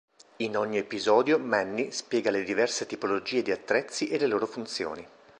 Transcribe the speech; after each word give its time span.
In 0.37 0.57
ogni 0.57 0.79
episodio 0.79 1.37
Manny 1.37 1.91
spiega 1.91 2.31
le 2.31 2.41
diverse 2.43 2.87
tipologie 2.87 3.43
di 3.43 3.51
attrezzi 3.51 4.07
e 4.07 4.17
le 4.17 4.25
loro 4.25 4.47
funzioni. 4.47 5.07